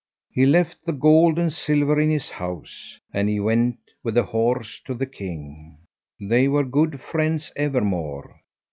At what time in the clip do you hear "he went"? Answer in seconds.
3.29-3.77